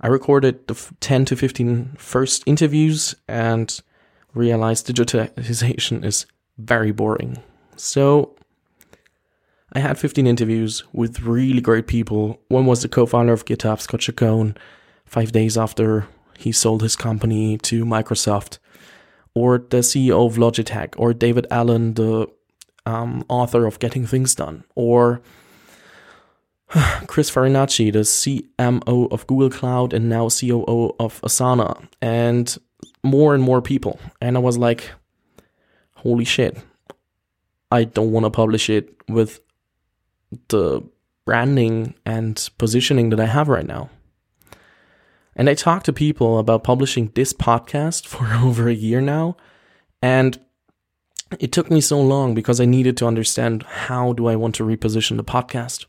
I 0.00 0.08
recorded 0.08 0.66
the 0.66 0.74
10 1.00 1.26
to 1.26 1.36
15 1.36 1.96
first 1.98 2.42
interviews 2.46 3.14
and 3.28 3.80
realized 4.34 4.86
digitalization 4.86 6.04
is 6.04 6.26
very 6.58 6.90
boring. 6.90 7.38
So 7.76 8.34
I 9.72 9.78
had 9.78 9.98
15 9.98 10.26
interviews 10.26 10.82
with 10.92 11.20
really 11.20 11.60
great 11.60 11.86
people. 11.86 12.40
One 12.48 12.66
was 12.66 12.82
the 12.82 12.88
co-founder 12.88 13.32
of 13.32 13.44
GitHub, 13.44 13.80
Scott 13.80 14.00
Chacon, 14.00 14.56
five 15.04 15.30
days 15.30 15.56
after 15.56 16.08
he 16.38 16.50
sold 16.50 16.82
his 16.82 16.96
company 16.96 17.56
to 17.58 17.84
Microsoft, 17.84 18.58
or 19.32 19.58
the 19.58 19.78
CEO 19.78 20.26
of 20.26 20.36
Logitech, 20.36 20.94
or 20.96 21.14
David 21.14 21.46
Allen, 21.52 21.94
the 21.94 22.26
um, 22.84 23.24
author 23.28 23.64
of 23.66 23.78
Getting 23.78 24.06
Things 24.06 24.34
Done, 24.34 24.64
or 24.74 25.20
Chris 27.06 27.30
Farinacci, 27.30 27.92
the 27.92 28.00
CMO 28.00 29.12
of 29.12 29.26
Google 29.28 29.50
Cloud 29.50 29.92
and 29.92 30.08
now 30.08 30.28
COO 30.28 30.96
of 30.98 31.20
Asana, 31.20 31.86
and 32.02 32.58
more 33.04 33.34
and 33.34 33.42
more 33.42 33.62
people. 33.62 34.00
And 34.20 34.36
I 34.36 34.40
was 34.40 34.58
like, 34.58 34.90
holy 35.94 36.24
shit, 36.24 36.58
I 37.70 37.84
don't 37.84 38.10
want 38.10 38.26
to 38.26 38.30
publish 38.30 38.68
it 38.68 38.96
with 39.08 39.40
the 40.48 40.82
branding 41.24 41.94
and 42.04 42.48
positioning 42.58 43.10
that 43.10 43.20
I 43.20 43.26
have 43.26 43.48
right 43.48 43.66
now. 43.66 43.90
And 45.36 45.48
I 45.48 45.54
talked 45.54 45.86
to 45.86 45.92
people 45.92 46.38
about 46.38 46.64
publishing 46.64 47.12
this 47.14 47.32
podcast 47.32 48.06
for 48.12 48.26
over 48.34 48.68
a 48.68 48.74
year 48.74 49.00
now. 49.00 49.36
And 50.02 50.38
it 51.38 51.52
took 51.52 51.70
me 51.70 51.80
so 51.80 52.00
long 52.00 52.34
because 52.34 52.60
I 52.60 52.64
needed 52.64 52.96
to 52.98 53.06
understand 53.06 53.62
how 53.62 54.12
do 54.12 54.26
I 54.26 54.36
want 54.36 54.54
to 54.56 54.64
reposition 54.64 55.16
the 55.16 55.24
podcast. 55.24 55.86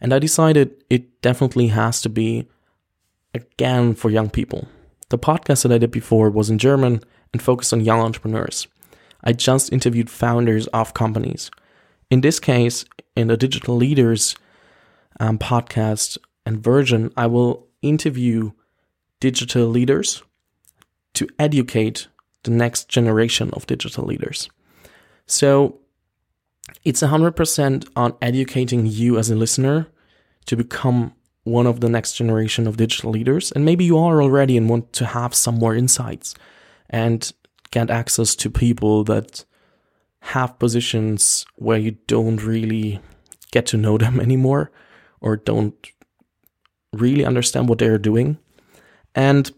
And 0.00 0.12
I 0.12 0.18
decided 0.18 0.84
it 0.90 1.22
definitely 1.22 1.68
has 1.68 2.02
to 2.02 2.10
be 2.10 2.48
again 3.32 3.94
for 3.94 4.10
young 4.10 4.28
people. 4.28 4.68
The 5.08 5.18
podcast 5.18 5.62
that 5.62 5.72
I 5.72 5.78
did 5.78 5.90
before 5.90 6.28
was 6.30 6.50
in 6.50 6.58
German 6.58 7.00
and 7.32 7.40
focused 7.40 7.72
on 7.72 7.80
young 7.80 8.00
entrepreneurs. 8.00 8.66
I 9.24 9.32
just 9.32 9.72
interviewed 9.72 10.10
founders 10.10 10.66
of 10.68 10.94
companies. 10.94 11.50
In 12.10 12.20
this 12.20 12.38
case, 12.38 12.84
in 13.16 13.28
the 13.28 13.36
Digital 13.36 13.76
Leaders 13.76 14.36
um, 15.18 15.38
podcast 15.38 16.18
and 16.44 16.62
version, 16.62 17.12
I 17.16 17.26
will 17.26 17.66
interview 17.82 18.52
digital 19.20 19.66
leaders 19.66 20.22
to 21.14 21.28
educate 21.38 22.08
the 22.44 22.50
next 22.50 22.88
generation 22.88 23.50
of 23.54 23.66
digital 23.66 24.04
leaders. 24.04 24.48
So 25.26 25.80
it's 26.84 27.02
100% 27.02 27.88
on 27.96 28.14
educating 28.22 28.86
you 28.86 29.18
as 29.18 29.30
a 29.30 29.34
listener 29.34 29.88
to 30.46 30.56
become 30.56 31.14
one 31.44 31.66
of 31.66 31.80
the 31.80 31.88
next 31.88 32.14
generation 32.14 32.66
of 32.66 32.76
digital 32.76 33.10
leaders. 33.10 33.52
And 33.52 33.64
maybe 33.64 33.84
you 33.84 33.98
are 33.98 34.20
already 34.22 34.56
and 34.56 34.68
want 34.68 34.92
to 34.94 35.06
have 35.06 35.34
some 35.34 35.58
more 35.58 35.74
insights 35.74 36.34
and 36.90 37.32
get 37.70 37.90
access 37.90 38.34
to 38.36 38.50
people 38.50 39.04
that 39.04 39.44
have 40.26 40.58
positions 40.58 41.46
where 41.54 41.78
you 41.78 41.92
don't 42.08 42.42
really 42.42 43.00
get 43.52 43.66
to 43.66 43.76
know 43.76 43.96
them 43.96 44.20
anymore 44.28 44.70
or 45.20 45.36
don't 45.36 45.74
really 46.92 47.24
understand 47.24 47.68
what 47.68 47.78
they're 47.78 47.98
doing. 47.98 48.38
And 49.14 49.50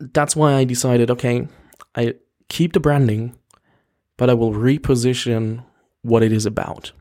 that's 0.00 0.34
why 0.34 0.54
I 0.54 0.64
decided 0.64 1.10
okay, 1.10 1.46
I 1.94 2.14
keep 2.48 2.72
the 2.72 2.80
branding, 2.80 3.36
but 4.16 4.28
I 4.28 4.34
will 4.34 4.52
reposition 4.52 5.64
what 6.02 6.22
it 6.22 6.32
is 6.32 6.44
about. 6.44 6.92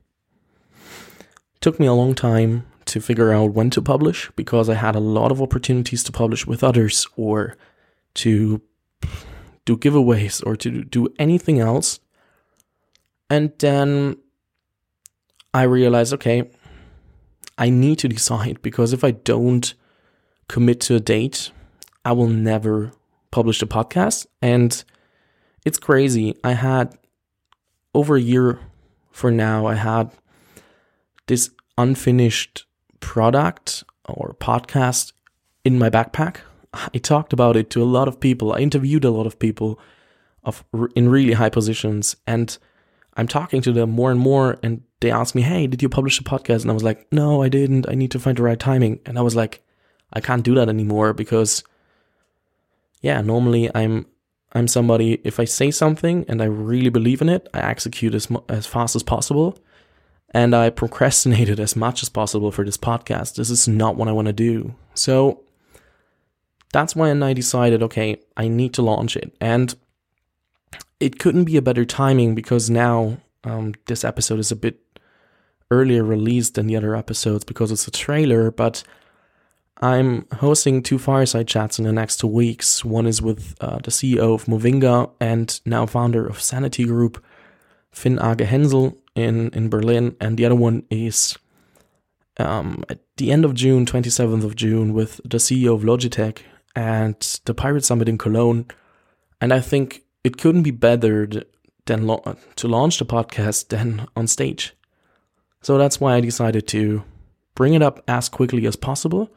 took 1.60 1.80
me 1.80 1.88
a 1.88 1.94
long 1.94 2.14
time 2.14 2.66
to 2.86 3.02
figure 3.02 3.32
out 3.32 3.54
when 3.54 3.70
to 3.72 3.82
publish 3.82 4.30
because 4.36 4.70
I 4.70 4.76
had 4.76 4.96
a 4.96 5.00
lot 5.00 5.32
of 5.32 5.42
opportunities 5.42 6.04
to 6.04 6.12
publish 6.12 6.46
with 6.46 6.64
others 6.64 7.08
or 7.16 7.58
to 8.16 8.62
do 9.66 9.78
giveaways 9.78 10.46
or 10.46 10.56
to 10.58 10.84
do 10.84 11.08
anything 11.18 11.60
else 11.60 12.00
and 13.32 13.54
then 13.60 14.18
I 15.54 15.64
realized, 15.64 16.14
okay, 16.16 16.52
I 17.58 17.70
need 17.70 17.98
to 18.00 18.10
decide 18.10 18.62
because 18.62 18.92
if 18.92 19.06
I 19.06 19.12
don't 19.12 19.74
commit 20.50 20.82
to 20.82 20.96
a 20.96 21.00
date, 21.00 21.50
I 22.04 22.12
will 22.12 22.28
never 22.28 22.92
publish 23.32 23.62
the 23.62 23.68
podcast. 23.68 24.28
And 24.42 24.84
it's 25.64 25.80
crazy. 25.80 26.36
I 26.44 26.52
had 26.52 26.98
over 27.94 28.18
a 28.18 28.22
year 28.22 28.60
for 29.12 29.32
now, 29.32 29.66
I 29.66 29.76
had 29.76 30.12
this 31.28 31.52
unfinished 31.78 32.66
product 33.00 33.86
or 34.10 34.36
podcast 34.42 35.14
in 35.64 35.80
my 35.80 35.90
backpack. 35.90 36.42
I 36.74 36.98
talked 36.98 37.32
about 37.32 37.56
it 37.56 37.70
to 37.70 37.82
a 37.82 37.86
lot 37.86 38.10
of 38.10 38.20
people. 38.20 38.52
I 38.52 38.58
interviewed 38.58 39.06
a 39.06 39.12
lot 39.12 39.26
of 39.26 39.40
people 39.40 39.80
of 40.44 40.66
in 40.98 41.08
really 41.08 41.34
high 41.34 41.50
positions 41.50 42.18
and 42.28 42.58
I'm 43.16 43.28
talking 43.28 43.62
to 43.64 43.72
them 43.72 43.90
more 43.92 44.12
and 44.12 44.20
more, 44.20 44.58
and 44.64 44.84
they 45.02 45.12
ask 45.12 45.36
me, 45.36 45.42
Hey, 45.42 45.68
did 45.68 45.82
you 45.82 45.90
publish 45.90 46.20
a 46.20 46.24
podcast? 46.24 46.62
And 46.62 46.72
I 46.72 46.74
was 46.74 46.84
like, 46.84 47.08
No, 47.12 47.42
I 47.44 47.50
didn't. 47.50 47.90
I 47.90 47.96
need 47.96 48.12
to 48.12 48.20
find 48.20 48.38
the 48.38 48.44
right 48.44 48.60
timing. 48.60 49.00
And 49.06 49.18
I 49.18 49.22
was 49.22 49.36
like, 49.36 49.64
I 50.14 50.20
can't 50.20 50.44
do 50.44 50.56
that 50.56 50.70
anymore 50.70 51.14
because, 51.14 51.64
yeah, 53.02 53.22
normally 53.22 53.70
I'm 53.74 54.06
I'm 54.54 54.68
somebody. 54.68 55.22
If 55.24 55.40
I 55.40 55.46
say 55.46 55.72
something 55.72 56.26
and 56.28 56.42
I 56.42 56.46
really 56.46 56.90
believe 56.90 57.22
in 57.22 57.30
it, 57.30 57.48
I 57.54 57.60
execute 57.60 58.14
as 58.14 58.28
as 58.50 58.68
fast 58.68 58.96
as 58.96 59.04
possible, 59.04 59.58
and 60.32 60.56
I 60.56 60.70
procrastinated 60.70 61.60
as 61.60 61.76
much 61.76 62.04
as 62.04 62.10
possible 62.10 62.52
for 62.52 62.66
this 62.66 62.78
podcast. 62.78 63.36
This 63.36 63.50
is 63.50 63.68
not 63.68 63.96
what 63.96 64.08
I 64.08 64.12
want 64.12 64.28
to 64.28 64.34
do. 64.34 64.76
So 64.94 65.44
that's 66.74 66.96
when 66.96 67.24
I 67.24 67.34
decided, 67.34 67.84
okay, 67.84 68.18
I 68.38 68.48
need 68.48 68.74
to 68.76 68.82
launch 68.82 69.16
it, 69.16 69.34
and 69.40 69.74
it 71.02 71.18
couldn't 71.18 71.46
be 71.46 71.58
a 71.58 71.62
better 71.62 71.84
timing 71.84 72.36
because 72.36 72.70
now 72.70 73.18
um, 73.44 73.74
this 73.88 74.04
episode 74.04 74.40
is 74.40 74.52
a 74.52 74.56
bit 74.56 74.80
earlier 75.72 76.04
released 76.04 76.56
than 76.56 76.68
the 76.68 76.76
other 76.76 76.96
episodes 76.96 77.44
because 77.44 77.72
it's 77.72 77.88
a 77.88 77.92
trailer, 77.92 78.52
but 78.52 78.84
I'm 79.78 80.28
hosting 80.36 80.84
two 80.84 81.00
fireside 81.00 81.48
chats 81.48 81.80
in 81.80 81.86
the 81.86 81.92
next 81.92 82.18
two 82.18 82.28
weeks. 82.28 82.86
One 82.86 83.08
is 83.08 83.20
with 83.20 83.56
uh, 83.60 83.80
the 83.80 83.90
CEO 83.90 84.36
of 84.36 84.46
Movinga 84.46 85.10
and 85.20 85.60
now 85.66 85.88
founder 85.88 86.28
of 86.28 86.40
Sanity 86.40 86.86
Group, 86.86 87.24
Finn 87.92 88.20
Age 88.20 88.48
Hänsel 88.48 88.96
in, 89.16 89.50
in 89.50 89.70
Berlin, 89.70 90.16
and 90.22 90.38
the 90.38 90.46
other 90.46 90.56
one 90.56 90.84
is 90.92 91.36
um, 92.38 92.84
at 92.90 93.00
the 93.18 93.32
end 93.32 93.44
of 93.44 93.56
June, 93.56 93.88
27th 93.88 94.44
of 94.44 94.56
June, 94.56 94.94
with 94.94 95.20
the 95.26 95.38
CEO 95.38 95.74
of 95.74 95.82
Logitech 95.82 96.40
and 96.76 97.40
the 97.46 97.56
Pirate 97.56 97.86
Summit 97.86 98.08
in 98.08 98.20
Cologne. 98.20 98.66
And 99.42 99.52
I 99.52 99.62
think 99.62 100.04
it 100.24 100.38
couldn't 100.38 100.64
be 100.64 100.72
better 100.72 101.28
than 101.86 102.08
lo- 102.08 102.38
to 102.56 102.68
launch 102.68 103.00
the 103.00 103.06
podcast 103.06 103.70
than 103.70 104.08
on 104.16 104.28
stage. 104.28 104.74
So 105.62 105.78
that's 105.78 106.00
why 106.00 106.16
I 106.16 106.22
decided 106.22 106.68
to 106.70 107.04
bring 107.56 107.74
it 107.74 107.82
up 107.82 108.04
as 108.08 108.30
quickly 108.30 108.66
as 108.66 108.76
possible 108.76 109.30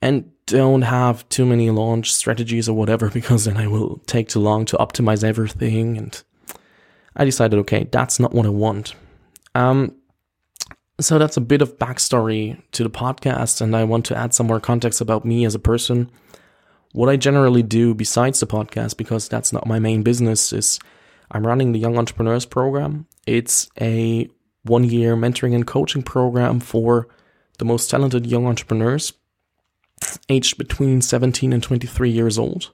and 0.00 0.30
don't 0.46 0.82
have 0.82 1.28
too 1.28 1.44
many 1.44 1.70
launch 1.70 2.12
strategies 2.12 2.68
or 2.68 2.76
whatever 2.76 3.10
because 3.18 3.44
then 3.44 3.56
I 3.56 3.66
will 3.66 4.00
take 4.06 4.28
too 4.28 4.40
long 4.40 4.64
to 4.66 4.76
optimize 4.76 5.24
everything. 5.24 5.96
And 5.96 6.22
I 7.16 7.24
decided 7.24 7.58
okay 7.60 7.88
that's 7.90 8.18
not 8.18 8.32
what 8.32 8.46
I 8.46 8.50
want. 8.50 8.94
Um 9.54 9.94
so 11.00 11.16
that's 11.16 11.36
a 11.36 11.40
bit 11.40 11.62
of 11.62 11.78
backstory 11.78 12.60
to 12.72 12.82
the 12.82 12.90
podcast 12.90 13.60
and 13.60 13.76
I 13.76 13.84
want 13.84 14.04
to 14.06 14.16
add 14.16 14.34
some 14.34 14.48
more 14.48 14.58
context 14.58 15.00
about 15.00 15.24
me 15.24 15.44
as 15.44 15.54
a 15.54 15.60
person 15.60 16.10
what 16.92 17.08
I 17.08 17.16
generally 17.16 17.62
do 17.62 17.94
besides 17.94 18.40
the 18.40 18.46
podcast, 18.46 18.96
because 18.96 19.28
that's 19.28 19.52
not 19.52 19.66
my 19.66 19.78
main 19.78 20.02
business, 20.02 20.52
is 20.52 20.78
I'm 21.30 21.46
running 21.46 21.72
the 21.72 21.78
Young 21.78 21.98
Entrepreneurs 21.98 22.46
Program. 22.46 23.06
It's 23.26 23.68
a 23.80 24.28
one 24.62 24.84
year 24.84 25.16
mentoring 25.16 25.54
and 25.54 25.66
coaching 25.66 26.02
program 26.02 26.60
for 26.60 27.08
the 27.58 27.64
most 27.64 27.90
talented 27.90 28.26
young 28.26 28.46
entrepreneurs 28.46 29.12
aged 30.28 30.58
between 30.58 31.00
17 31.00 31.52
and 31.52 31.62
23 31.62 32.10
years 32.10 32.38
old. 32.38 32.72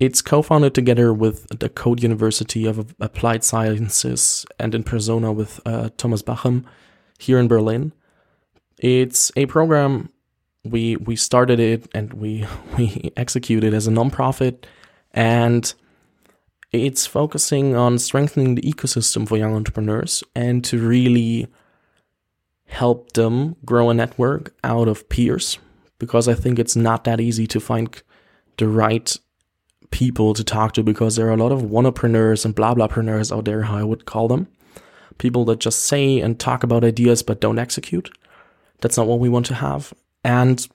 It's 0.00 0.22
co 0.22 0.42
founded 0.42 0.74
together 0.74 1.12
with 1.12 1.46
the 1.60 1.68
Code 1.68 2.02
University 2.02 2.66
of 2.66 2.94
Applied 3.00 3.44
Sciences 3.44 4.44
and 4.58 4.74
in 4.74 4.82
persona 4.82 5.32
with 5.32 5.60
uh, 5.64 5.90
Thomas 5.96 6.22
Bachem 6.22 6.64
here 7.18 7.38
in 7.38 7.46
Berlin. 7.46 7.92
It's 8.78 9.30
a 9.36 9.46
program 9.46 10.10
we 10.64 10.96
we 10.96 11.14
started 11.16 11.60
it 11.60 11.88
and 11.94 12.12
we 12.14 12.46
we 12.76 13.12
executed 13.16 13.74
as 13.74 13.86
a 13.86 13.90
nonprofit 13.90 14.64
and 15.12 15.74
it's 16.72 17.06
focusing 17.06 17.76
on 17.76 17.98
strengthening 17.98 18.56
the 18.56 18.62
ecosystem 18.62 19.28
for 19.28 19.36
young 19.36 19.54
entrepreneurs 19.54 20.24
and 20.34 20.64
to 20.64 20.78
really 20.78 21.46
help 22.66 23.12
them 23.12 23.54
grow 23.64 23.90
a 23.90 23.94
network 23.94 24.52
out 24.64 24.88
of 24.88 25.08
peers 25.08 25.58
because 25.98 26.26
I 26.26 26.34
think 26.34 26.58
it's 26.58 26.74
not 26.74 27.04
that 27.04 27.20
easy 27.20 27.46
to 27.46 27.60
find 27.60 28.02
the 28.58 28.68
right 28.68 29.16
people 29.90 30.34
to 30.34 30.42
talk 30.42 30.72
to 30.72 30.82
because 30.82 31.14
there 31.14 31.28
are 31.28 31.32
a 31.32 31.36
lot 31.36 31.52
of 31.52 31.62
wannapreneurs 31.62 32.44
and 32.44 32.54
blah 32.54 32.74
blahpreneurs 32.74 33.34
out 33.34 33.44
there, 33.44 33.62
how 33.62 33.76
I 33.76 33.84
would 33.84 34.06
call 34.06 34.26
them. 34.26 34.48
People 35.18 35.44
that 35.44 35.60
just 35.60 35.84
say 35.84 36.18
and 36.18 36.38
talk 36.38 36.64
about 36.64 36.82
ideas 36.82 37.22
but 37.22 37.40
don't 37.40 37.60
execute. 37.60 38.10
That's 38.80 38.96
not 38.96 39.06
what 39.06 39.20
we 39.20 39.28
want 39.28 39.46
to 39.46 39.54
have. 39.54 39.94
And 40.24 40.66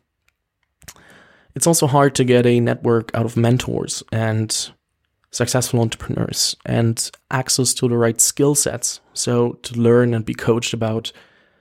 it's 1.55 1.67
also 1.67 1.87
hard 1.87 2.15
to 2.15 2.23
get 2.23 2.45
a 2.45 2.59
network 2.59 3.11
out 3.13 3.25
of 3.25 3.35
mentors 3.35 4.03
and 4.11 4.71
successful 5.31 5.81
entrepreneurs 5.81 6.55
and 6.65 7.11
access 7.31 7.73
to 7.75 7.87
the 7.87 7.97
right 7.97 8.21
skill 8.21 8.55
sets. 8.55 9.01
So 9.13 9.53
to 9.63 9.75
learn 9.75 10.13
and 10.13 10.25
be 10.25 10.33
coached 10.33 10.73
about 10.73 11.11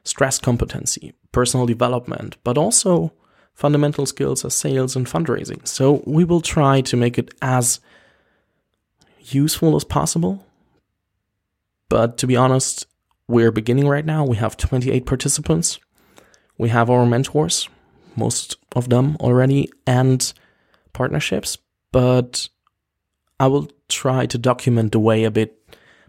stress 0.04 0.38
competency, 0.38 1.14
personal 1.32 1.66
development, 1.66 2.36
but 2.44 2.56
also 2.56 3.12
fundamental 3.54 4.06
skills 4.06 4.44
as 4.44 4.54
sales 4.54 4.94
and 4.94 5.06
fundraising. 5.06 5.66
So 5.66 6.02
we 6.06 6.24
will 6.24 6.40
try 6.40 6.80
to 6.82 6.96
make 6.96 7.18
it 7.18 7.34
as 7.42 7.80
useful 9.20 9.76
as 9.76 9.84
possible. 9.84 10.46
But 11.88 12.18
to 12.18 12.26
be 12.26 12.36
honest, 12.36 12.86
we're 13.26 13.50
beginning 13.50 13.88
right 13.88 14.04
now. 14.04 14.24
We 14.24 14.36
have 14.36 14.56
28 14.56 15.06
participants. 15.06 15.78
We 16.56 16.68
have 16.70 16.88
our 16.88 17.04
mentors, 17.04 17.68
most 18.18 18.56
of 18.74 18.88
them 18.88 19.16
already, 19.20 19.70
and 19.86 20.32
partnerships. 20.92 21.58
But 21.92 22.48
I 23.40 23.46
will 23.46 23.70
try 23.88 24.26
to 24.26 24.38
document 24.38 24.92
the 24.92 25.00
way 25.00 25.24
a 25.24 25.30
bit 25.30 25.58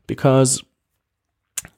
because 0.08 0.64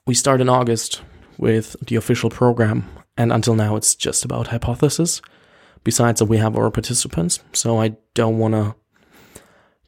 we 0.08 0.16
start 0.16 0.42
in 0.42 0.50
August 0.50 1.02
with 1.38 1.76
the 1.86 1.96
official 1.96 2.30
program, 2.30 2.90
and 3.18 3.32
until 3.32 3.56
now 3.56 3.76
it's 3.76 3.96
just 3.96 4.26
about 4.26 4.48
hypothesis. 4.48 5.22
Besides 5.84 6.20
that, 6.20 6.26
we 6.26 6.38
have 6.38 6.56
our 6.56 6.72
participants, 6.72 7.40
so 7.54 7.82
I 7.82 7.96
don't 8.14 8.38
want 8.38 8.54
to 8.54 8.76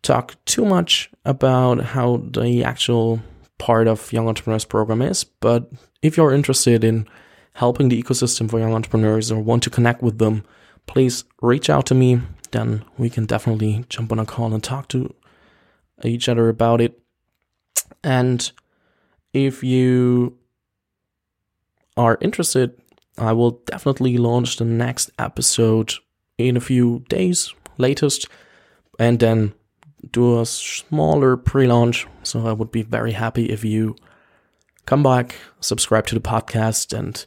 talk 0.02 0.36
too 0.46 0.66
much 0.66 1.10
about 1.24 1.82
how 1.82 2.18
the 2.18 2.64
actual 2.64 3.22
part 3.58 3.88
of 3.88 4.12
Young 4.12 4.28
Entrepreneurs 4.28 4.66
program 4.66 5.02
is. 5.02 5.24
But 5.24 5.72
if 6.02 6.18
you're 6.18 6.34
interested 6.34 6.84
in 6.84 7.08
helping 7.54 7.90
the 7.90 8.02
ecosystem 8.02 8.50
for 8.50 8.60
young 8.60 8.74
entrepreneurs 8.74 9.32
or 9.32 9.40
want 9.40 9.64
to 9.64 9.70
connect 9.70 10.02
with 10.02 10.18
them, 10.18 10.44
please 10.86 11.24
reach 11.42 11.70
out 11.70 11.86
to 11.88 11.96
me. 11.96 12.22
Then 12.52 12.84
we 12.98 13.10
can 13.10 13.26
definitely 13.26 13.86
jump 13.90 14.12
on 14.12 14.20
a 14.20 14.26
call 14.26 14.54
and 14.54 14.64
talk 14.64 14.88
to 14.90 15.14
each 16.04 16.30
other 16.30 16.50
about 16.50 16.82
it. 16.82 17.00
And 18.04 18.52
if 19.34 19.64
you 19.64 20.38
are 21.98 22.18
interested, 22.22 22.80
I 23.18 23.34
will 23.34 23.62
definitely 23.66 24.18
launch 24.18 24.58
the 24.58 24.66
next 24.66 25.12
episode 25.20 25.94
in 26.38 26.58
a 26.58 26.62
few 26.62 27.06
days, 27.10 27.54
latest, 27.78 28.28
and 29.00 29.20
then 29.20 29.54
do 30.12 30.40
a 30.40 30.46
smaller 30.46 31.38
pre 31.38 31.68
launch. 31.68 32.08
So 32.24 32.48
I 32.48 32.54
would 32.54 32.72
be 32.72 32.82
very 32.82 33.12
happy 33.12 33.46
if 33.46 33.64
you 33.64 33.96
come 34.86 35.04
back, 35.04 35.36
subscribe 35.60 36.08
to 36.08 36.16
the 36.16 36.22
podcast, 36.22 36.98
and 36.98 37.26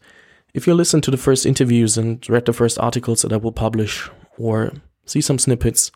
if 0.55 0.67
you 0.67 0.75
listen 0.75 1.01
to 1.03 1.11
the 1.11 1.17
first 1.17 1.45
interviews 1.45 1.99
and 1.99 2.29
read 2.31 2.47
the 2.47 2.53
first 2.53 2.79
articles 2.79 3.23
that 3.23 3.33
I 3.33 3.37
will 3.37 3.53
publish 3.53 4.09
or 4.39 4.73
see 5.05 5.21
some 5.21 5.39
snippets, 5.39 5.93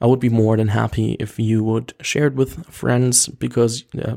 I 0.00 0.06
would 0.06 0.20
be 0.20 0.28
more 0.28 0.56
than 0.56 0.68
happy 0.68 1.16
if 1.18 1.38
you 1.38 1.64
would 1.64 1.94
share 2.00 2.26
it 2.26 2.34
with 2.34 2.66
friends 2.66 3.28
because 3.28 3.84
uh, 4.00 4.16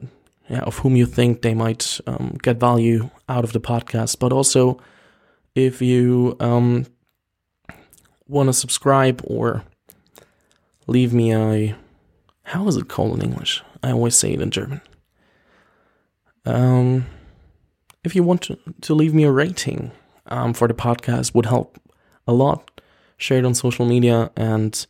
yeah, 0.50 0.60
of 0.60 0.80
whom 0.80 0.96
you 0.96 1.06
think 1.06 1.42
they 1.42 1.54
might 1.54 2.00
um, 2.06 2.38
get 2.42 2.60
value 2.60 3.10
out 3.28 3.44
of 3.44 3.54
the 3.54 3.60
podcast. 3.60 4.20
But 4.20 4.32
also, 4.32 4.80
if 5.56 5.82
you 5.82 6.38
um, 6.40 6.86
want 8.28 8.50
to 8.50 8.54
subscribe 8.54 9.22
or 9.26 9.64
leave 10.88 11.14
me 11.14 11.34
a 11.34 11.76
how 12.44 12.68
is 12.68 12.78
it 12.78 12.88
called 12.88 13.18
in 13.18 13.30
English? 13.32 13.64
I 13.82 13.92
always 13.92 14.16
say 14.16 14.34
it 14.34 14.42
in 14.42 14.52
German. 14.52 14.82
Um, 16.46 17.06
if 18.04 18.16
you 18.16 18.24
want 18.24 18.44
to, 18.44 18.58
to 18.82 18.94
leave 18.94 19.14
me 19.14 19.24
a 19.24 19.32
rating 19.32 19.92
um, 20.28 20.54
for 20.54 20.68
the 20.68 20.74
podcast, 20.74 21.34
would 21.34 21.46
help 21.46 21.80
a 22.28 22.34
lot. 22.34 22.82
Share 23.18 23.40
it 23.40 23.46
on 23.46 23.54
social 23.54 23.86
media 23.86 24.32
and 24.36 24.86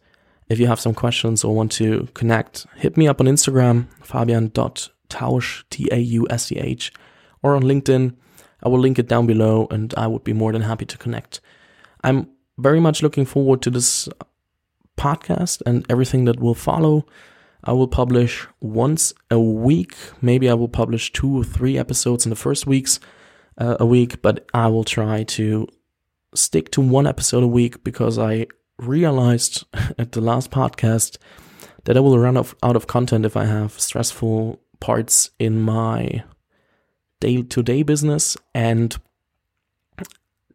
if 0.47 0.59
you 0.59 0.67
have 0.67 0.79
some 0.79 0.93
questions 0.93 1.43
or 1.43 1.55
want 1.55 1.71
to 1.73 2.07
connect, 2.13 2.65
hit 2.75 2.97
me 2.97 3.07
up 3.07 3.19
on 3.19 3.27
Instagram, 3.27 3.87
fabian.tausch, 4.03 5.63
T 5.69 5.89
A 5.91 5.97
U 5.97 6.27
S 6.29 6.45
C 6.45 6.57
H, 6.57 6.93
or 7.41 7.55
on 7.55 7.63
LinkedIn. 7.63 8.15
I 8.63 8.69
will 8.69 8.79
link 8.79 8.99
it 8.99 9.07
down 9.07 9.27
below 9.27 9.67
and 9.71 9.93
I 9.95 10.07
would 10.07 10.23
be 10.23 10.33
more 10.33 10.51
than 10.51 10.61
happy 10.61 10.85
to 10.85 10.97
connect. 10.97 11.41
I'm 12.03 12.29
very 12.57 12.79
much 12.79 13.01
looking 13.01 13.25
forward 13.25 13.61
to 13.63 13.69
this 13.69 14.07
podcast 14.97 15.61
and 15.65 15.85
everything 15.89 16.25
that 16.25 16.39
will 16.39 16.55
follow. 16.55 17.05
I 17.65 17.71
will 17.73 17.87
publish 17.87 18.45
once 18.61 19.13
a 19.31 19.39
week. 19.39 19.95
Maybe 20.21 20.49
I 20.49 20.53
will 20.53 20.69
publish 20.69 21.11
two 21.11 21.39
or 21.39 21.43
three 21.43 21.77
episodes 21.77 22.25
in 22.25 22.29
the 22.29 22.35
first 22.35 22.67
weeks 22.67 22.99
uh, 23.57 23.77
a 23.79 23.85
week, 23.85 24.21
but 24.21 24.47
I 24.53 24.67
will 24.67 24.83
try 24.83 25.23
to 25.23 25.67
stick 26.35 26.69
to 26.71 26.81
one 26.81 27.07
episode 27.07 27.43
a 27.43 27.47
week 27.47 27.83
because 27.83 28.19
I 28.19 28.47
realized 28.77 29.65
at 29.97 30.11
the 30.11 30.21
last 30.21 30.51
podcast 30.51 31.17
that 31.85 31.97
I 31.97 31.99
will 31.99 32.19
run 32.19 32.37
out 32.37 32.75
of 32.75 32.87
content 32.87 33.25
if 33.25 33.35
I 33.35 33.45
have 33.45 33.79
stressful 33.79 34.59
parts 34.79 35.31
in 35.39 35.61
my 35.61 36.23
day 37.19 37.41
to 37.41 37.63
day 37.63 37.81
business 37.83 38.37
and 38.53 38.95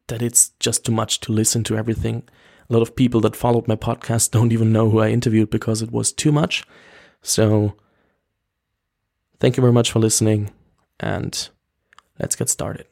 that 0.08 0.22
it's 0.22 0.50
just 0.60 0.84
too 0.84 0.92
much 0.92 1.20
to 1.20 1.32
listen 1.32 1.64
to 1.64 1.76
everything. 1.76 2.22
A 2.68 2.72
lot 2.72 2.82
of 2.82 2.94
people 2.94 3.20
that 3.22 3.34
followed 3.34 3.66
my 3.66 3.76
podcast 3.76 4.30
don't 4.36 4.52
even 4.52 4.72
know 4.72 4.90
who 4.90 5.00
I 5.00 5.08
interviewed 5.08 5.50
because 5.50 5.82
it 5.82 5.90
was 5.90 6.12
too 6.12 6.30
much. 6.30 6.64
So, 7.22 7.74
thank 9.38 9.56
you 9.56 9.60
very 9.60 9.72
much 9.72 9.92
for 9.92 9.98
listening 9.98 10.50
and 10.98 11.48
let's 12.18 12.36
get 12.36 12.48
started. 12.48 12.86